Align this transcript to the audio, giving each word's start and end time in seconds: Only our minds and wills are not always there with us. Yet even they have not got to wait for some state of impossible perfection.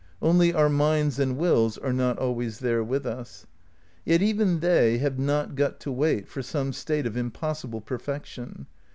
Only 0.19 0.51
our 0.51 0.67
minds 0.67 1.19
and 1.19 1.37
wills 1.37 1.77
are 1.77 1.93
not 1.93 2.17
always 2.17 2.57
there 2.57 2.83
with 2.83 3.05
us. 3.05 3.45
Yet 4.03 4.23
even 4.23 4.59
they 4.59 4.97
have 4.97 5.19
not 5.19 5.53
got 5.53 5.79
to 5.81 5.91
wait 5.91 6.27
for 6.27 6.41
some 6.41 6.73
state 6.73 7.05
of 7.05 7.15
impossible 7.15 7.81
perfection. 7.81 8.65